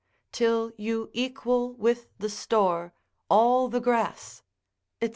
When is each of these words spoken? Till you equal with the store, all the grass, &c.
Till 0.31 0.71
you 0.77 1.11
equal 1.13 1.73
with 1.75 2.07
the 2.17 2.27
store, 2.31 2.91
all 3.29 3.67
the 3.67 3.79
grass, 3.79 4.41
&c. 4.99 5.09